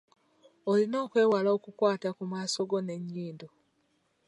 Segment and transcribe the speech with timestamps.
[0.71, 3.47] Olina okwewala okukwata ku maaso go n’ennyindo.